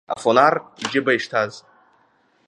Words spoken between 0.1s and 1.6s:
афонар иџьыба ишҭаз.